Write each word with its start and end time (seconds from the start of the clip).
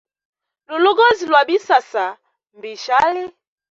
Lulugozi 0.69 1.23
lwa 1.29 1.41
bisasa 1.47 2.05
mbishali. 2.57 3.23